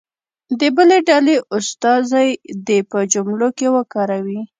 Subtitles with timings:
[0.59, 2.29] د بلې ډلې استازی
[2.67, 4.41] دې په جملو کې وکاروي.